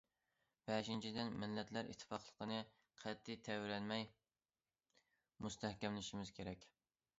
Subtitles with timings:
[0.69, 2.57] بەشىنچىدىن، مىللەتلەر ئىتتىپاقلىقىنى
[3.03, 4.09] قەتئىي تەۋرەنمەي
[5.47, 6.69] مۇستەھكەملىشىمىز كېرەك.